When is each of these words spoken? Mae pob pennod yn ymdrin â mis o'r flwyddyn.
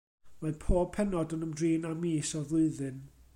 Mae 0.45 0.55
pob 0.63 0.87
pennod 0.95 1.35
yn 1.37 1.45
ymdrin 1.49 1.87
â 1.91 1.93
mis 2.07 2.33
o'r 2.41 2.49
flwyddyn. 2.53 2.99